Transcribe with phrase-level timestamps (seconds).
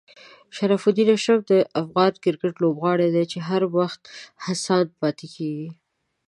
[0.55, 4.01] شرف الدین اشرف د افغان کرکټ لوبغاړی دی چې هر وخت
[4.45, 5.69] هڅاند پاتې کېږي.